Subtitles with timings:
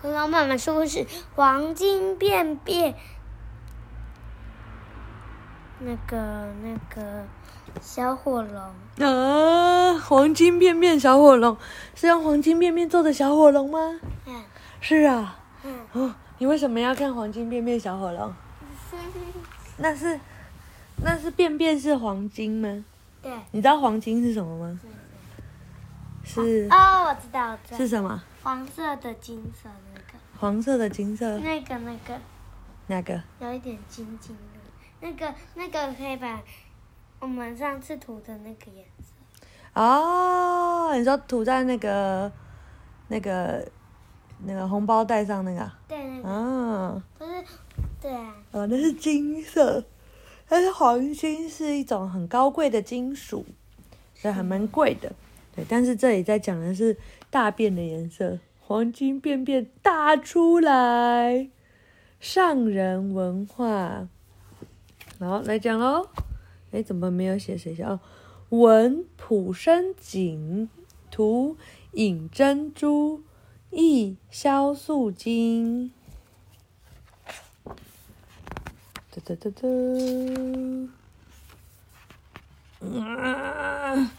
[0.00, 2.94] 恐龙妈妈说的是黄金便便。
[5.78, 7.24] 那个那个
[7.82, 11.56] 小火龙啊，黄金便便小火龙
[11.94, 14.00] 是用黄金便便做的小火龙吗？
[14.26, 14.42] 嗯
[14.80, 15.38] 是啊。
[15.64, 18.32] 嗯，哦，你为什么要看黄金便便小火龙？
[19.78, 20.18] 那是
[21.02, 22.84] 那是便便是黄金吗？
[23.20, 23.30] 对。
[23.50, 24.80] 你知道黄金是什么吗？
[26.26, 28.20] 是哦，我知道，我知道，是什么？
[28.42, 32.20] 黄色的金色那个，黄色的金色那个那个
[32.88, 33.22] 那个？
[33.40, 34.60] 有一点金金的，
[35.00, 36.42] 那个那个可以把
[37.20, 39.80] 我们上次涂的那个颜色。
[39.80, 42.30] 哦，你说涂在那个
[43.08, 43.66] 那个
[44.44, 45.78] 那个红包袋上那个啊？
[45.86, 47.44] 对，那个啊，不是，
[48.00, 49.84] 对啊，哦，那是金色，
[50.48, 53.46] 但是黄金是一种很高贵的金属，
[54.14, 55.12] 所以还蛮贵的。
[55.56, 56.96] 对，但是这里在讲的是
[57.30, 61.48] 大便的颜色，黄金便便大出来，
[62.20, 64.06] 上人文化。
[65.18, 66.10] 好，来讲喽。
[66.72, 67.82] 哎，怎么没有写谁写？
[67.84, 68.00] 哦，
[68.50, 70.68] 文朴生景，
[71.10, 71.56] 图
[71.92, 73.22] 尹珍珠，
[73.70, 75.90] 译萧素金。
[77.64, 77.74] 哒
[79.24, 79.66] 哒哒哒。
[83.00, 84.12] 啊，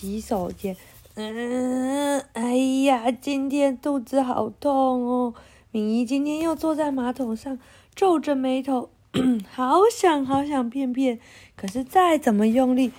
[0.00, 0.74] 洗手间。
[1.16, 2.56] 嗯，哎
[2.86, 5.34] 呀，今天肚子好痛哦。
[5.72, 7.58] 敏仪今天又坐在马桶上，
[7.94, 8.88] 皱着眉头，
[9.52, 11.20] 好想好想便便，
[11.54, 12.92] 可是再怎么用力，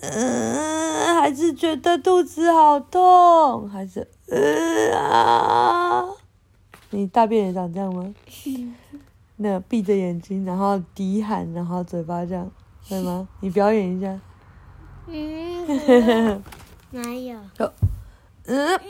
[0.00, 6.04] 嗯，还是觉得肚子好痛，还是嗯啊。
[6.90, 8.12] 你大便也长这样吗？
[9.36, 12.50] 那闭着眼睛，然后低喊，然后嘴巴这样，
[12.88, 13.28] 会吗？
[13.38, 14.18] 你表演一下。
[15.12, 16.42] 嗯，
[16.90, 17.38] 哪有
[18.46, 18.84] 嗯，不，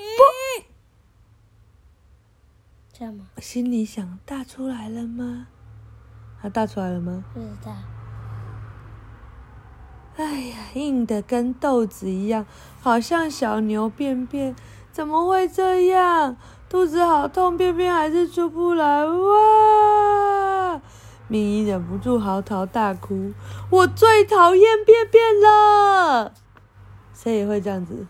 [2.93, 3.27] 这样吗？
[3.39, 5.47] 心里想，大出来了吗？
[6.43, 7.25] 它大出来了吗？
[7.33, 7.73] 不知道。
[10.17, 12.44] 哎呀，硬的跟豆子一样，
[12.81, 14.55] 好像小牛便便，
[14.93, 16.37] 怎么会这样？
[16.69, 20.00] 肚子好痛，便便还是出不来哇！
[21.31, 23.33] 敏仪忍不住嚎啕大哭，
[23.71, 26.35] 我最讨厌便便了。
[27.15, 28.09] 谁也会这样子？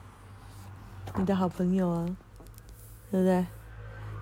[1.18, 2.16] 你的好朋友啊，
[3.10, 3.46] 对不对？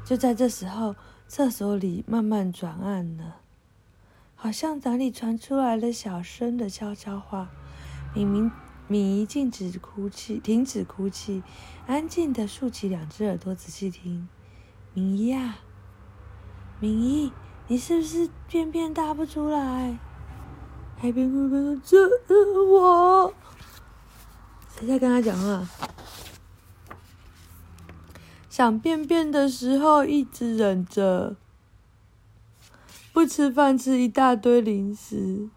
[0.04, 0.96] 就在这时候，
[1.28, 3.36] 厕所里慢慢转暗了，
[4.34, 7.50] 好像哪里传出来了小声的悄悄话。
[8.14, 8.50] 敏敏
[8.88, 11.44] 敏仪静止哭泣，停止哭泣，
[11.86, 14.28] 安静的竖起两只耳朵，仔细听。
[14.92, 15.58] 敏仪啊，
[16.80, 17.32] 敏仪，
[17.70, 19.98] 你是不是便便大不出来？
[20.96, 23.32] 海边哥哥说：“这是我。”
[24.74, 25.68] 谁在跟他讲话？
[28.48, 31.36] 想便便的时候一直忍着，
[33.12, 35.50] 不吃饭，吃一大堆零食。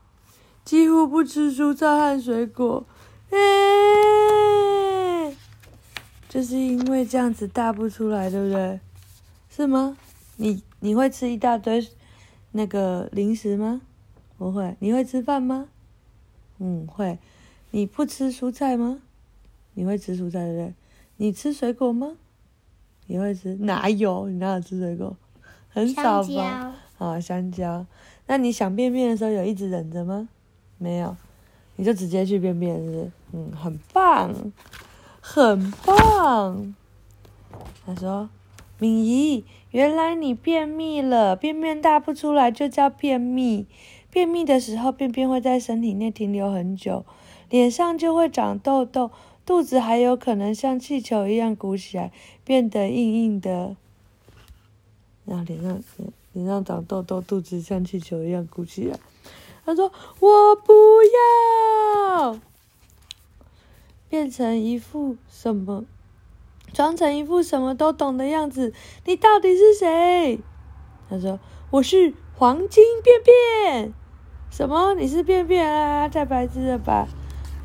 [0.66, 2.86] 几乎不吃蔬菜和水果，
[3.32, 3.38] 哎，
[6.30, 8.80] 就是因为这样子大不出来，对不对？
[9.50, 9.98] 是吗？
[10.36, 11.88] 你你会吃一大堆
[12.52, 13.82] 那个零食吗？
[14.38, 14.76] 不会。
[14.80, 15.68] 你会吃饭吗？
[16.60, 17.18] 嗯，会。
[17.72, 19.02] 你不吃蔬菜吗？
[19.74, 20.74] 你会吃蔬菜，对不对？
[21.18, 22.18] 你吃水果吗？
[23.08, 23.56] 你会吃？
[23.56, 24.28] 哪有？
[24.28, 25.16] 你哪有吃水果？
[25.70, 26.76] 很少吧？
[26.98, 27.86] 啊，香蕉。
[28.28, 30.28] 那你想便便的时候有一直忍着吗？
[30.78, 31.16] 没有，
[31.76, 33.12] 你就直接去便便，是不是？
[33.34, 34.34] 嗯，很棒，
[35.22, 36.76] 很棒。
[37.86, 38.30] 他说
[38.82, 43.68] ：“敏仪，原来你便秘了，便便大不出来就叫便秘。
[44.10, 47.06] 便秘的时候，便便会在身体内停留很久，
[47.52, 49.12] 脸上就会长痘痘，
[49.46, 52.12] 肚子还有可能像气球一样鼓起来，
[52.44, 53.76] 变得硬硬的。
[55.26, 55.80] 然后脸上
[56.34, 58.98] 脸上长痘痘，肚子像气球一样鼓起来。”
[59.64, 60.74] 他说：“我不
[62.18, 62.40] 要，
[64.10, 65.86] 变成一副什么，
[66.74, 68.74] 装成一副什么都懂的样子。
[69.06, 70.40] 你到底是谁？”
[71.10, 71.40] 他说
[71.72, 73.94] ：“我是黄金便便。”
[74.52, 74.94] 什么？
[74.96, 76.10] 你是便便啊？
[76.10, 77.08] 太白痴了吧？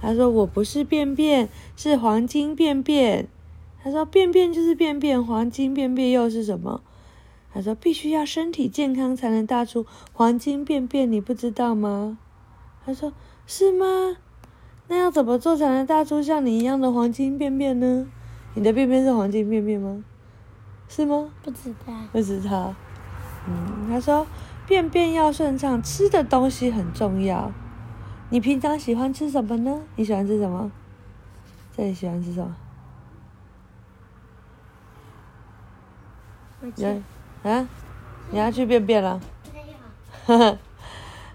[0.01, 3.29] 他说：“我不是便便，是黄金便便。”
[3.83, 6.83] 他说：“便便就是便便，黄金便便又是什么？”
[7.53, 12.19] 他说：“必须要身体健康才能大出黄金便便，你不知道吗？”
[12.85, 13.13] 他说
[13.47, 14.17] ：“是吗？
[14.89, 18.07] 那要怎么做才能大出像你一样的黄金便便呢？
[18.57, 20.03] 你的便便是黄金便便吗？
[20.89, 21.29] 是吗？
[21.43, 21.93] 不知道。
[22.11, 22.75] 不知道。
[23.47, 24.27] 嗯，他说
[24.67, 27.53] 便便要顺畅，吃的东西很重要。
[28.31, 29.83] 你平常喜欢吃什么呢？
[29.97, 30.73] 你喜欢吃什么？
[31.77, 32.57] 这里喜欢吃什么？
[36.63, 37.03] 我你，
[37.51, 37.69] 啊？
[38.31, 39.21] 你要去便便了？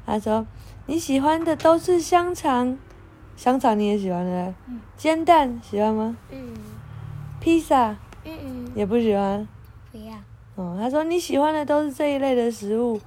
[0.06, 0.46] 他说
[0.88, 2.78] 你喜欢的都是香肠，
[3.38, 4.54] 香肠你也喜欢的？
[4.68, 6.18] 嗯煎蛋喜欢吗？
[6.32, 6.54] 嗯
[7.42, 9.46] 披萨嗯嗯，也不喜欢。
[9.92, 10.14] 不要。
[10.56, 13.02] 哦，他说你喜欢的都是这一类的食物，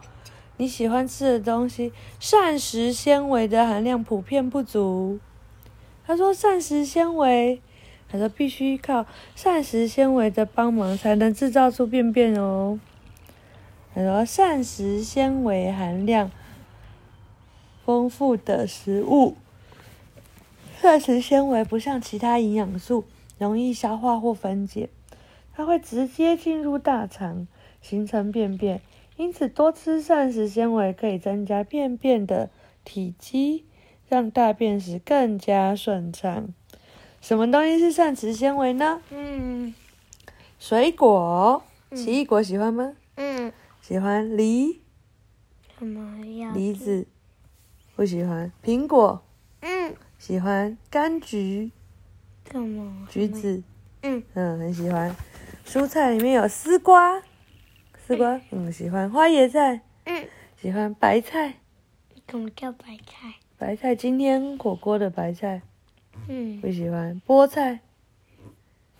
[0.56, 5.20] 你喜欢吃的东西，膳食纤维的含量普遍不足。
[6.06, 7.62] 他说膳食纤维，
[8.08, 12.78] 他说必须靠膳食纤维的帮忙才能制造出便便哦。
[13.94, 16.30] 他说膳食纤维含量
[17.84, 19.36] 丰富的食物，
[20.82, 23.04] 膳食纤维不像其他营养素
[23.38, 24.88] 容易消化或分解。
[25.52, 27.46] 它会直接进入大肠，
[27.80, 28.80] 形成便便。
[29.16, 32.50] 因此，多吃膳食纤维可以增加便便的
[32.84, 33.64] 体积，
[34.08, 36.48] 让大便时更加顺畅。
[37.20, 39.00] 什么东西是膳食纤维呢？
[39.10, 39.72] 嗯
[40.58, 42.94] 水果，嗯奇异果喜欢吗？
[43.16, 44.80] 嗯，喜欢梨，
[45.78, 46.52] 什么呀？
[46.52, 47.06] 梨子
[47.94, 48.50] 不喜欢。
[48.64, 49.22] 苹果
[49.60, 51.70] 嗯，喜欢，柑橘、
[53.08, 53.62] 橘子，
[54.02, 55.14] 嗯嗯，很喜欢。
[55.66, 57.22] 蔬菜里面有丝瓜，
[58.06, 59.10] 丝瓜，嗯，喜欢。
[59.10, 60.26] 花椰菜，嗯，
[60.60, 60.92] 喜欢。
[60.94, 61.54] 白菜，
[62.28, 63.34] 什么叫白菜？
[63.58, 65.62] 白菜今天火锅的白菜
[66.28, 67.20] 嗯不喜欢。
[67.26, 67.80] 菠菜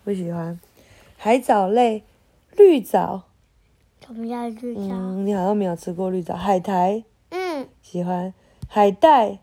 [0.05, 0.58] 不喜欢。
[1.17, 2.02] 海藻类，
[2.56, 3.25] 绿藻，
[4.05, 4.81] 什么叫绿藻？
[4.94, 6.35] 嗯，你好像没有吃过绿藻。
[6.35, 8.32] 海苔嗯喜欢。
[8.69, 9.38] 海带、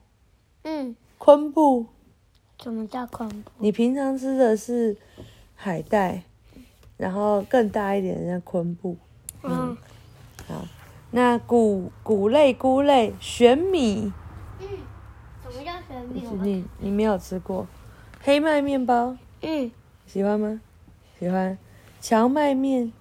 [0.63, 1.85] 嗯，昆布，
[2.61, 3.51] 什么叫昆布？
[3.57, 4.95] 你平常吃的是
[5.55, 6.23] 海带，
[6.95, 8.95] 然后更大一点的叫昆布。
[9.43, 9.75] 嗯
[10.47, 10.65] 好
[11.09, 14.13] 那谷谷类、菇类，玄米，
[14.59, 14.67] 嗯，
[15.43, 16.23] 什么叫玄米？
[16.41, 17.67] 你你没有吃过。
[18.21, 19.71] 黑麦面包嗯
[20.05, 20.61] 喜欢吗？
[21.19, 21.57] 喜欢。
[21.99, 22.93] 荞麦面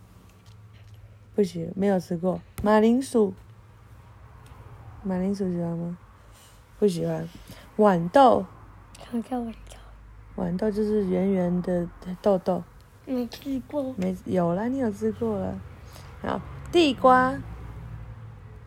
[1.34, 2.40] 不喜欢，没有吃过。
[2.62, 3.34] 马铃薯，
[5.02, 5.98] 马铃薯喜欢吗？
[6.78, 7.28] 不喜欢。
[7.76, 8.46] 豌豆，什
[9.16, 10.42] 么叫豌豆？
[10.42, 11.86] 豌豆就是圆圆的
[12.22, 12.62] 豆豆，
[13.04, 13.94] 没吃过。
[13.96, 15.54] 没有啦，你有吃过了。
[16.22, 16.40] 好，
[16.70, 17.34] 地瓜，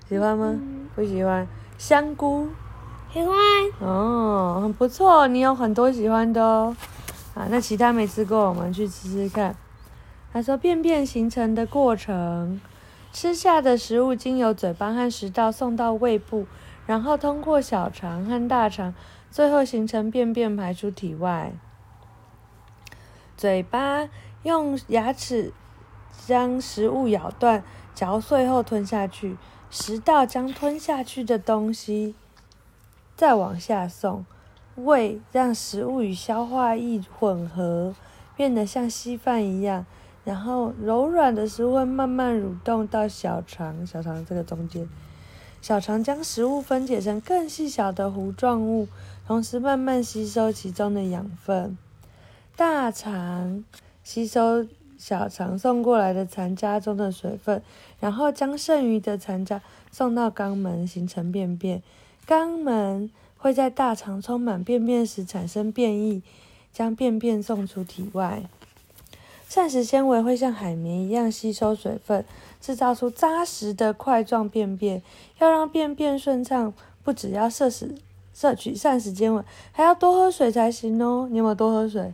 [0.07, 0.53] 喜欢吗？
[0.53, 1.47] 嗯不喜欢。
[1.77, 2.47] 香菇，
[3.11, 3.35] 喜欢。
[3.79, 6.75] 哦，很不错，你有很多喜欢的哦。
[7.33, 9.55] 啊，那其他没吃过，我们去吃吃看。
[10.31, 12.61] 他说，便便形成的过程，
[13.11, 16.45] 吃下的食物经由嘴巴和食道送到胃部，
[16.85, 18.93] 然后通过小肠和大肠，
[19.33, 21.53] 最后形成便便排出体外。
[23.35, 24.07] 嘴巴
[24.43, 25.51] 用牙齿
[26.27, 27.63] 将食物咬断、
[27.95, 29.35] 嚼碎后吞下去，
[29.71, 32.13] 食道将吞下去的东西
[33.15, 34.23] 再往下送，
[34.75, 37.95] 胃让食物与消化液混合，
[38.35, 39.87] 变得像稀饭一样，
[40.23, 44.87] 然后柔软的食物慢慢蠕动到小肠，小肠这个中间，
[45.59, 48.87] 小肠将食物分解成更细小的糊状物，
[49.25, 51.77] 同时慢慢吸收其中的养分。
[52.55, 53.63] 大肠
[54.03, 54.67] 吸收
[54.97, 57.61] 小肠送过来的残渣中的水分，
[57.99, 59.61] 然后将剩余的残渣
[59.91, 61.81] 送到肛门，形成便便。
[62.27, 66.21] 肛门会在大肠充满便便时产生变异，
[66.71, 68.43] 将便便送出体外。
[69.49, 72.25] 膳食纤维会像海绵一样吸收水分，
[72.61, 75.01] 制造出扎实的块状便便。
[75.39, 77.95] 要让便便顺畅，不只要摄食
[78.33, 81.27] 摄取膳食纤维，还要多喝水才行哦。
[81.29, 82.13] 你有没有多喝水？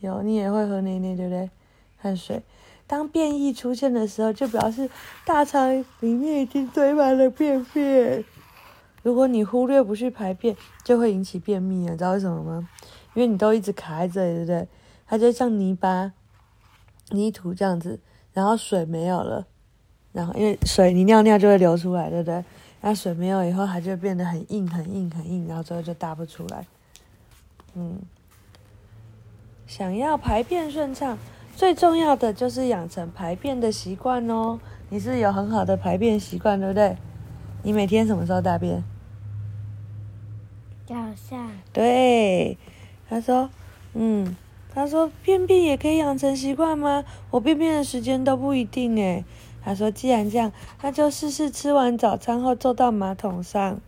[0.00, 1.50] 有，你也会喝奶奶，对不对？
[1.98, 2.42] 汗水。
[2.86, 4.90] 当便意出现的时候，就表示
[5.24, 8.24] 大肠里面已经堆满了便便。
[9.02, 11.96] 如果你忽略不去排便，就会引起便秘了。
[11.96, 12.68] 知道为什么吗？
[13.14, 14.68] 因为你都一直卡在这里，对不对？
[15.06, 16.12] 它就像泥巴、
[17.10, 18.00] 泥土这样子，
[18.32, 19.46] 然后水没有了，
[20.12, 22.44] 然后因为水你尿尿就会流出来，对不对？
[22.82, 26.66] 那水没有以后，它就变得很硬、很硬、很硬，然后最后就大不出来。
[27.74, 27.98] 嗯，
[29.66, 31.18] 想要排便顺畅，
[31.54, 34.58] 最重要的就是养成排便的习惯哦。
[34.88, 36.96] 你是有很好的排便习惯，对不对？
[37.62, 38.82] 你每天什么时候大便？
[40.86, 41.50] 早上。
[41.72, 42.56] 对，
[43.08, 43.50] 他说，
[43.92, 44.34] 嗯，
[44.74, 47.04] 他说便便也可以养成习惯吗？
[47.30, 49.24] 我便便的时间都不一定诶。
[49.62, 50.52] 他说，既然这样，
[50.82, 53.80] 那就试试吃完早餐后坐到马桶上，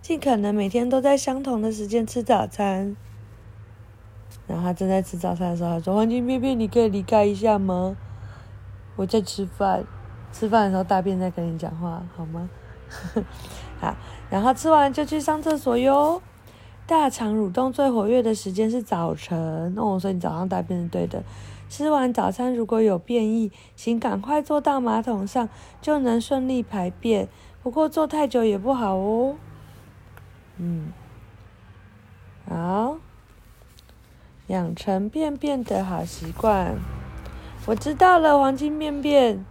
[0.00, 2.96] 尽可能每天都在相同的时间吃早餐。
[4.46, 7.96] 然后他正在吃早餐的时候，他说：“黄金便便，你可以离开一下吗？
[8.96, 9.84] 我在吃饭，
[10.32, 12.50] 吃饭的时候大便在跟你讲话，好吗？”
[13.80, 13.94] 好，
[14.28, 16.20] 然后吃完就去上厕所哟。
[16.84, 21.22] 大肠蠕动最活跃的时间是早晨哦，我说你早上大便是对的。
[21.72, 25.48] 吃完早餐如果有便意，请赶快坐到马桶上，
[25.80, 27.30] 就能顺利排便。
[27.62, 29.36] 不过坐太久也不好哦。
[30.58, 30.92] 嗯，
[32.46, 32.98] 好，
[34.48, 36.76] 养成便便的好习惯。
[37.64, 39.42] 我知道了，黄金便便。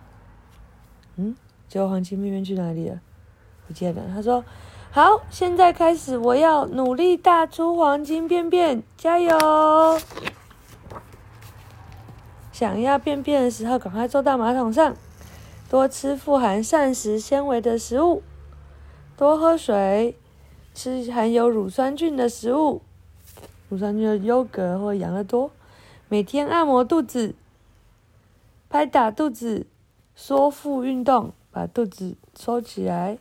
[1.16, 1.36] 嗯，
[1.68, 3.02] 结果黄金便便去哪里了？
[3.66, 4.04] 不见了。
[4.14, 4.46] 他说
[4.94, 9.36] ：“好，现在开始，我要努力大出黄金便便，加油！
[12.62, 14.96] 想要便便的时候，赶快坐到马桶上，
[15.68, 18.22] 多吃富含膳食纤维的食物，
[19.18, 20.16] 多喝水，
[20.76, 22.84] 吃含有乳酸菌的食物，
[23.68, 25.50] 乳酸菌的优格或养乐多，
[26.08, 27.34] 每天按摩肚子。”
[28.70, 29.66] 拍打肚子，
[30.14, 33.18] 缩腹运动，把肚子收起来。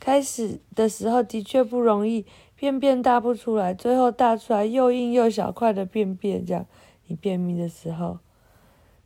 [0.00, 2.24] 开始的时候的确不容易，
[2.62, 6.64] 便便大不出来，最后大出来又硬又小块的便便，这样
[7.08, 8.20] 你便秘的时候。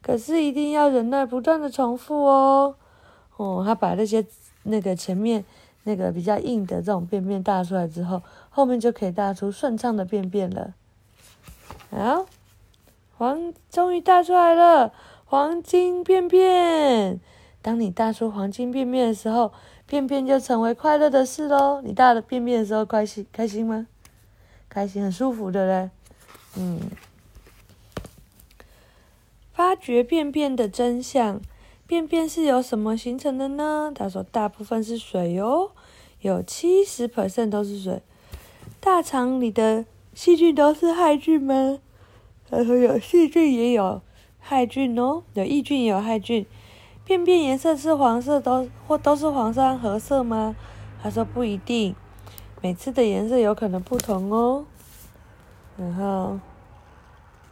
[0.03, 2.75] 可是一定要忍耐，不断的重复哦。
[3.39, 4.23] 哦，他把那些
[4.65, 5.43] 那个前面
[5.85, 8.21] 那个比较硬的这种便便大出来之后，
[8.51, 10.75] 后面就可以大出顺畅的便便了。
[11.91, 12.27] 好。
[13.19, 14.93] 黄终于大出来了，
[15.25, 17.19] 黄金便便。
[17.63, 19.55] 当你大出黄金便便的时候，
[19.87, 21.81] 便便就成为快乐的事喽。
[21.83, 23.87] 你大了便便的时候，开心开心吗？
[24.69, 25.90] 开心，很舒服的嘞。
[26.57, 26.81] 嗯。
[29.52, 31.40] 发掘便便的真相，
[31.87, 33.90] 便便是由什么形成的呢？
[33.95, 35.71] 他说，大部分是水哦，
[36.21, 38.02] 有七十 percent 都是水。
[38.81, 41.78] 大肠里的细菌都是害菌吗？
[42.50, 44.02] 他说有细菌也有
[44.38, 46.45] 害菌哦，有益菌也有害菌。
[47.07, 50.57] 便便颜色是黄色都或都是黄色和色吗？
[51.01, 51.95] 他说不一定，
[52.61, 54.65] 每次的颜色有可能不同哦。
[55.79, 56.41] 然后，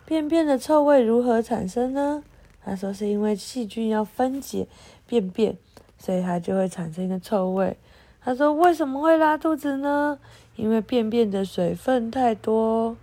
[0.04, 2.24] 便便的臭味如何产生呢？
[2.64, 4.66] 他说是因为细菌要分解
[5.06, 5.56] 便便，
[5.98, 7.76] 所以它就会产生一个臭味。
[8.20, 10.18] 他说为什么会拉肚子呢？
[10.56, 12.96] 因为便便的水分太多。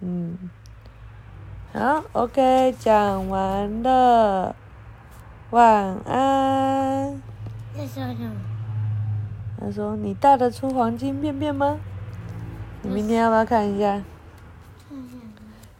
[0.00, 0.50] 嗯。
[1.72, 4.56] 好，OK，讲完了，
[5.50, 7.22] 晚安。
[7.74, 8.32] 在说什么？
[9.58, 11.78] 他说：“你大得出黄金便便吗？
[12.82, 14.02] 你明天要不要看一下？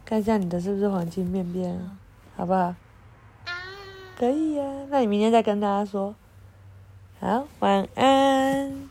[0.03, 1.79] 看一下你的是不是黄金便便，
[2.35, 2.73] 好不好？
[4.17, 6.15] 可以呀，那你明天再跟大家说。
[7.19, 8.89] 好，晚安。